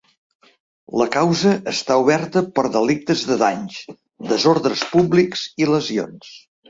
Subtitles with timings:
[1.01, 3.77] La causa està oberta per delictes de danys,
[4.33, 6.33] desordres públics i lesions.